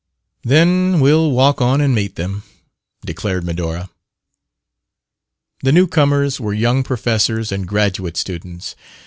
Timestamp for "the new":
5.61-5.85